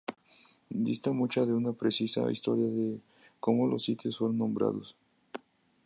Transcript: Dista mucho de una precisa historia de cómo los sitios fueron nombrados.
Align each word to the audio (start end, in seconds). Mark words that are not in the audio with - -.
Dista 0.83 1.11
mucho 1.11 1.45
de 1.45 1.53
una 1.53 1.73
precisa 1.73 2.31
historia 2.31 2.65
de 2.65 2.99
cómo 3.39 3.67
los 3.67 3.83
sitios 3.83 4.17
fueron 4.17 4.39
nombrados. 4.39 4.95